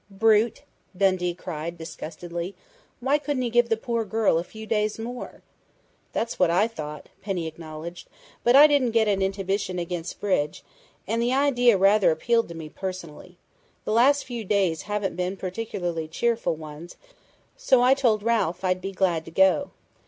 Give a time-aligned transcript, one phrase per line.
[0.09, 0.63] "Brute!"
[0.97, 2.55] Dundee cried disgustedly.
[3.01, 5.43] "Why couldn't he give the poor girl a few days more?"
[6.11, 8.09] "That's what I thought," Penny acknowledged.
[8.43, 10.63] "But I didn't get an inhibition against bridge,
[11.07, 13.37] and the idea rather appealed to me personally.
[13.85, 16.97] The last few days haven't been particularly cheerful ones,
[17.55, 19.69] so I told Ralph I'd be glad to go.